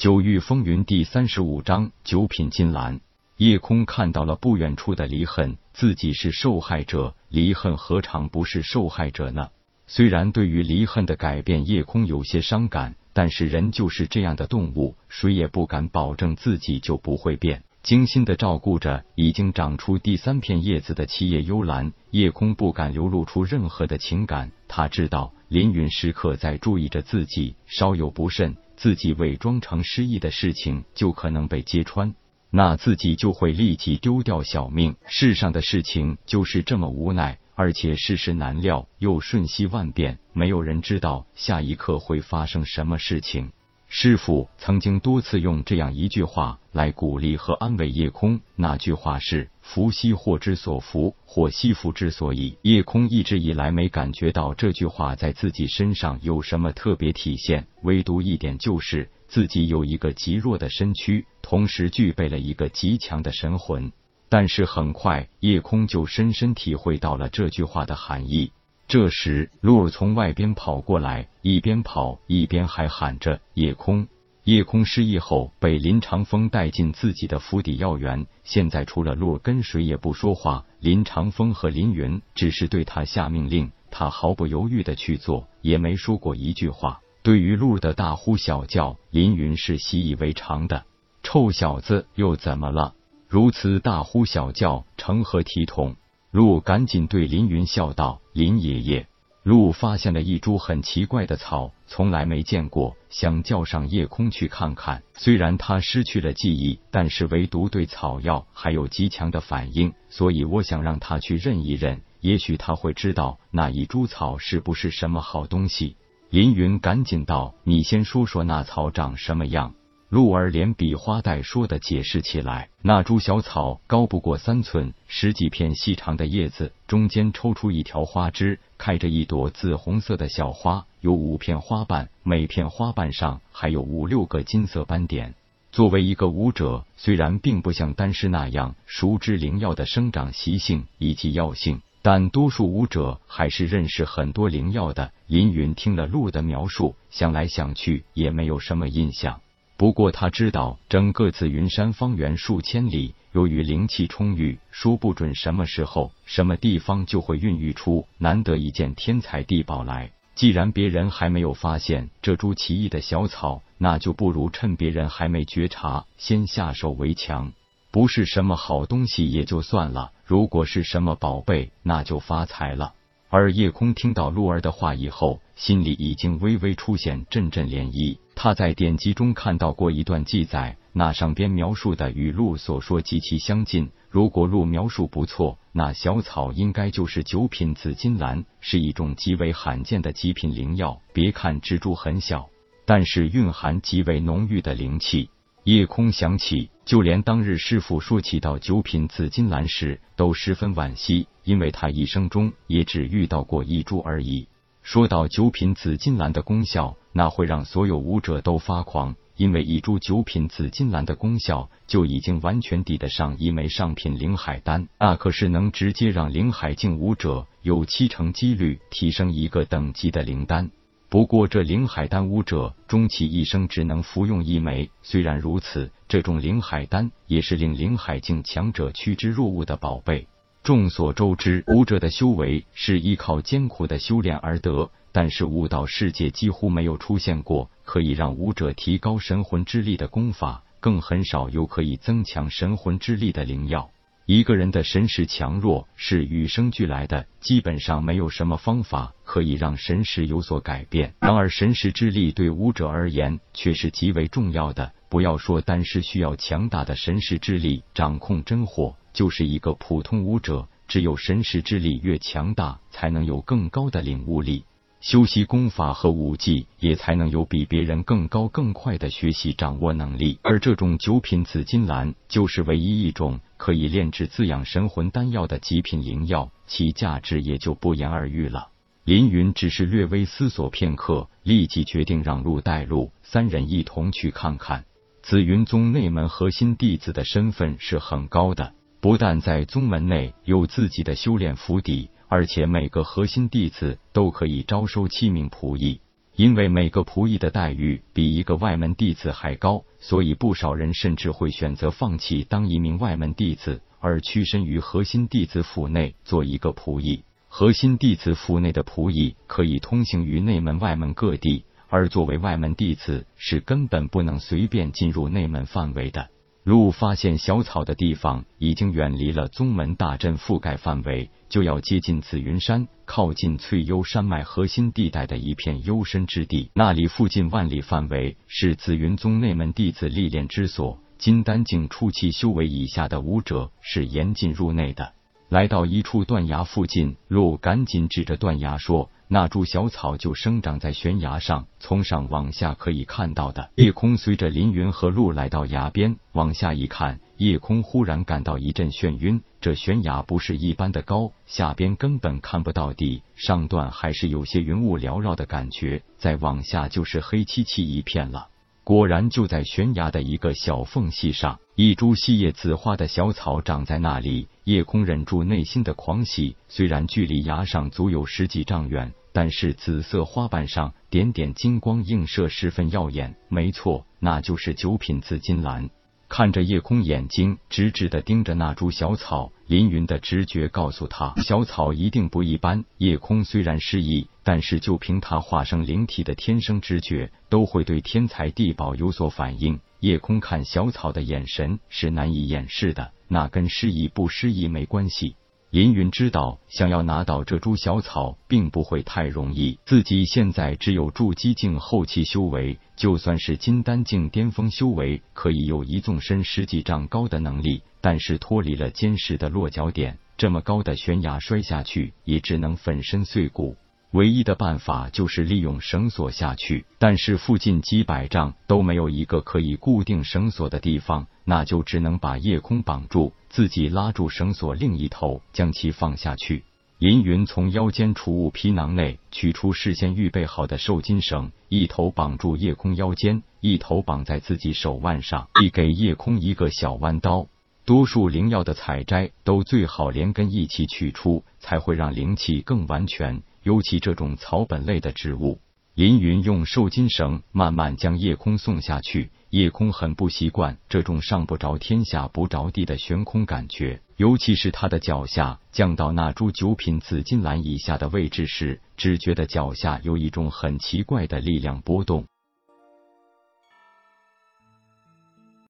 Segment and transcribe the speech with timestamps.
[0.00, 3.02] 九域风云第三十五章九品金兰。
[3.36, 9.50] 夜空看到了不远处的离恨，自己是受害者，离恨何尝不是受害者呢？
[9.86, 17.62] 虽然对于离恨的改变，夜空有些伤感，但是人就是这样的动物，谁也不敢保证自己就不会变。
[17.82, 24.50] 精心的照顾着已经长出第三片叶子的七叶幽兰，夜空不敢流露出任何的情感。
[24.66, 28.56] 他知道林云时刻在注意着自己，稍有不慎。
[28.80, 32.14] 自己伪装成失忆的事情就可能被揭穿，
[32.48, 34.96] 那自己就会立即丢掉小命。
[35.06, 43.52] 世上的事情就是这么无奈，而且世事难料，又瞬息万变，没有人知道下一刻会发生什么事情。
[43.92, 52.56] 师傅曾经多次用这样一句话来鼓励和安慰夜空，那句话是“福兮祸之所伏，祸兮福之所倚”。
[52.62, 63.90] 夜空一直以来没感觉到这句话在自己身上有什么特别体现，唯独一点就是自己有一个极弱的身躯，同时具备了一个极强的神魂。
[64.28, 68.52] 但是很快，夜空就深深体会到了这句话的含义。
[68.90, 74.08] 这时，露儿从外边跑过来，一边跑一边还喊着：“夜空！”
[74.42, 78.26] 夜空失忆后，被林长风带进自己的府邸药园。
[78.42, 80.64] 现在除了露儿，跟谁也不说话。
[80.80, 87.00] 林长风和林云只是对他下命令，他毫不犹豫的去做，也没说过一句话。
[87.22, 90.84] 对于露儿的大呼小叫，林云是习以为常的。
[91.22, 92.94] 臭小子，又怎么了？
[93.28, 95.94] 如此大呼小叫，成何体统？
[96.30, 99.08] 鹿赶紧对林云笑道：“林爷爷。”
[99.42, 105.02] 鹿发现了一株很奇怪的草，从来没见过，想叫上夜空去看看。
[105.14, 115.96] 虽然他失去了记忆，但是唯独对草药还有极强的反应，所以我想让他去认一认，也许他会知道那一株草是不是什么好东西。
[116.28, 119.74] 林云赶紧道：“你先说说那草长什么样。”
[120.10, 135.36] 鹿儿连比花带说的解释起来：那株小草高不过三寸，十几片细长的叶子，中间抽出一条花枝，开着一朵紫红色的小花，有五片花瓣，每片花瓣上还有五六个金色斑点。
[135.70, 145.12] 作为一个武者，虽然并不像丹师那样熟知灵药的生长习性以及药性，但多数武者还是认识很多灵药的。
[145.28, 149.40] 林云听了鹿的描述，想来想去也没有什么印象。
[149.80, 160.12] 不过他知道，整个紫云山方圆数千里，由于灵气充裕，说不准什么时候、什么地方就会孕育出难得一见天才地宝来。
[160.34, 167.50] 既然别人还没有发现这株奇异的小草，那就不如趁别人还没觉察，先下手为强。
[167.90, 172.92] 不是什么好东西也就算了，如果是什么宝贝，那就发财了。
[173.30, 178.18] 而夜空听到鹿儿的话以后，心里已经微微出现阵阵涟漪。
[178.42, 183.90] 他在典籍中看到过一段记载，那上边描述的与鹿所说极其相近。
[184.08, 191.02] 如果鹿描述不错，那小草应该就是九品紫金兰，是一种极为罕见的极品灵药。
[191.12, 192.48] 别看蜘蛛很小，
[192.86, 195.28] 但是蕴含极为浓郁的灵气。
[195.64, 204.48] 夜空想起，就连当日师傅说起到九品紫金兰时，都十分惋惜，因为他一生中也只遇到过一株而已。
[204.82, 220.70] 说到九品紫金兰的功效，那会让所有武者都发狂，因为一株九品紫金兰的功效就已经完全抵得上一枚上品灵海丹，那可是能直接让灵海境武者有七成几率提升一个等级的灵丹。
[221.08, 230.28] 不过这灵海丹武者终其一生只能服用一枚，虽然如此，这种灵海丹也是令灵海境强者趋之若鹜的宝贝。
[230.62, 243.90] 众所周知，武者的修为是依靠艰苦的修炼而得，但是武道世界几乎没有出现过可以让武者提高神魂之力的功法，更很少有可以增强神魂之力的灵药。
[244.26, 251.14] 一个人的神识强弱是与生俱来的，基本上没有什么方法可以让神识有所改变。
[251.18, 254.92] 然而，神识之力对武者而言却是极为重要的。
[255.08, 258.94] 不要说单是需要强大的神识之力掌控真火。
[259.12, 264.64] 就是一个普通武者，只有神识之力越强大，才能有更高的领悟力，
[265.00, 270.38] 修习功法和武技，也才能有比别人更高更快的学习掌握能力。
[270.42, 278.68] 而这种九品紫金兰，就是唯一一种可以炼制滋养神魂丹药的极品灵药，其价值也就不言而喻了。
[279.04, 284.84] 林云只是略微思索片刻，立即决定让路带路，三人一同去看看。
[285.22, 288.74] 紫云宗内门核心弟子的身份是很高的。
[289.00, 296.00] 不但在宗门内有自己的修炼府邸，而且每个核心弟子都可以招收七名仆役。
[296.36, 307.24] 因为每个仆役的待遇比一个外门弟子还高，所以不少人甚至会选择放弃当一名外门弟子，而屈身于核心弟子府内做一个仆役。
[307.48, 316.30] 核心弟子府内的仆役可以通行于内门、外门各地，而作为外门弟子是根本不能随便进入内门范围的。
[316.62, 326.70] 鹿发现小草的地方已经远离了宗门大阵覆盖范围，就要接近紫云山，靠近翠幽山脉核心地带的一片幽深之地。
[326.74, 335.14] 那里附近万里范围是紫云宗内门弟子历练之所，金丹境初期修为以下的武者是严禁入内的。
[335.48, 339.10] 来到一处断崖附近，鹿赶紧指着断崖说。
[339.32, 343.70] 那株小草就生长在悬崖上，从上往下可以看到的。
[343.76, 349.40] 夜空随着林云和鹿来到崖边，往下一看，夜空忽然感到一阵眩晕。
[349.60, 358.48] 这悬崖不是一般的高，下边根本看不到底，上段还是有些云雾缭绕的感觉，再往下就是黑漆漆一片了。
[358.82, 364.48] 果然，就在悬崖的一个小缝隙上，一株细叶紫花的小草长在那里。
[364.64, 369.12] 夜空忍住内心的狂喜，虽然距离崖上足有十几丈远。
[369.32, 373.36] 但是紫色花瓣上点点金光映射，十分耀眼。
[373.48, 375.90] 没错，那就是九品紫金兰。
[376.28, 379.50] 看着夜空，眼睛直直的盯着那株小草。
[379.66, 382.84] 林云的直觉告诉他，小草一定不一般。
[382.98, 389.80] 夜空虽然失忆，但是就凭他化生灵体的天生直觉，都会对天才地宝有所反应。
[389.98, 395.34] 夜空看小草的眼神是难以掩饰的，那跟失忆不失忆没关系。
[395.70, 399.78] 林云知道，想要拿到这株小草，并不会太容易。
[399.86, 413.76] 自己现在只有筑基境后期修为，就算是金丹境巅峰修为，可以有一纵身十几丈高的能力，但是脱离了坚实的落脚点，这么高的悬崖摔下去，也只能粉身碎骨。
[414.12, 426.64] 唯一的办法就是利用绳索下去，但是附近几百丈都没有一个可以固定绳索的地方，那就只能把夜空绑住，自己拉住绳索另一头，将其放下去。
[426.98, 437.46] 林云从腰间储物皮囊内取出事先预备好的受金绳，一头绑住夜空腰间，一头绑在自己手腕上，递给夜空一个小弯刀。
[437.86, 443.42] 多数灵药的采摘都最好连根一起取出，才会让灵气更完全。
[443.70, 445.60] 尤其这种草本类的植物，
[445.94, 449.30] 林云用受金绳慢慢将夜空送下去。
[449.50, 462.26] 夜空很不习惯这种上不着天下不着地的悬空感觉，尤其是他的脚下降到那株九品紫金兰以下的位置时，只觉得脚下有一种很奇怪的力量波动。